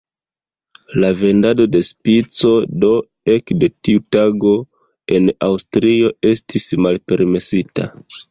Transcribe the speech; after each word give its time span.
La 1.01 1.09
vendado 1.17 1.65
de 1.73 1.81
"Spico" 1.89 2.53
do 2.85 2.89
ekde 3.35 3.69
tiu 3.89 4.01
tago 4.17 4.55
en 5.19 5.29
Aŭstrio 5.49 6.11
estis 6.33 6.69
malpermesita. 6.87 7.89